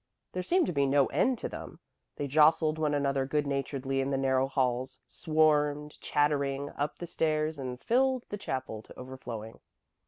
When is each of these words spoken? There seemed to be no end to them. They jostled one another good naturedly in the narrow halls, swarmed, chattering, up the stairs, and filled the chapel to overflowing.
There 0.31 0.41
seemed 0.41 0.65
to 0.65 0.73
be 0.73 0.87
no 0.87 1.05
end 1.09 1.37
to 1.37 1.47
them. 1.47 1.77
They 2.15 2.25
jostled 2.25 2.79
one 2.79 2.95
another 2.95 3.27
good 3.27 3.45
naturedly 3.45 4.01
in 4.01 4.09
the 4.09 4.17
narrow 4.17 4.47
halls, 4.47 4.99
swarmed, 5.05 5.99
chattering, 6.01 6.71
up 6.71 6.97
the 6.97 7.05
stairs, 7.05 7.59
and 7.59 7.79
filled 7.79 8.25
the 8.29 8.37
chapel 8.39 8.81
to 8.81 8.97
overflowing. 8.97 9.59